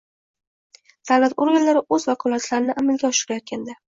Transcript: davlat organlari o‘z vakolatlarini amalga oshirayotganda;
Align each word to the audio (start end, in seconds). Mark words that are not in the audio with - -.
davlat 1.09 1.35
organlari 1.45 1.83
o‘z 1.97 2.09
vakolatlarini 2.11 2.77
amalga 2.83 3.11
oshirayotganda; 3.15 3.79